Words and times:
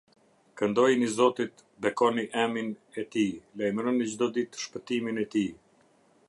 Këndojini 0.59 1.09
Zotit, 1.17 1.61
bekoni 1.85 2.25
emin 2.45 2.71
e 3.03 3.05
tij; 3.17 3.31
lajmëroni 3.61 4.05
çdo 4.15 4.27
ditë 4.35 4.57
shpëtimin 4.65 5.17
e 5.27 5.29
tij. 5.37 5.51